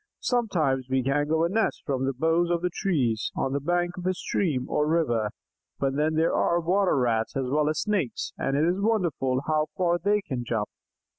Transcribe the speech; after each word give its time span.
Sometimes 0.23 0.87
we 0.89 1.03
hang 1.03 1.31
our 1.31 1.47
nests 1.47 1.83
from 1.85 2.05
the 2.05 2.13
boughs 2.13 2.49
of 2.49 2.63
trees 2.71 3.31
on 3.35 3.53
the 3.53 3.59
bank 3.59 3.97
of 3.97 4.07
a 4.07 4.15
stream 4.15 4.67
or 4.67 4.87
river, 4.87 5.29
but 5.77 5.93
then 5.95 6.15
there 6.15 6.33
are 6.33 6.59
Water 6.59 6.97
Rats 6.97 7.35
as 7.37 7.45
well 7.51 7.69
as 7.69 7.81
Snakes, 7.81 8.33
and 8.35 8.57
it 8.57 8.63
is 8.65 8.81
wonderful 8.81 9.41
how 9.45 9.67
far 9.77 9.99
they 9.99 10.21
can 10.23 10.43
jump." 10.43 10.69